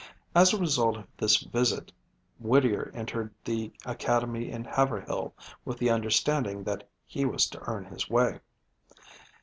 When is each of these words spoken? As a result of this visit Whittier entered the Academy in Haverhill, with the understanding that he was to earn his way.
As 0.33 0.51
a 0.51 0.57
result 0.57 0.97
of 0.97 1.05
this 1.15 1.37
visit 1.37 1.91
Whittier 2.39 2.89
entered 2.95 3.31
the 3.45 3.71
Academy 3.85 4.49
in 4.49 4.63
Haverhill, 4.65 5.35
with 5.63 5.77
the 5.77 5.91
understanding 5.91 6.63
that 6.63 6.89
he 7.05 7.23
was 7.23 7.45
to 7.51 7.61
earn 7.69 7.85
his 7.85 8.09
way. 8.09 8.39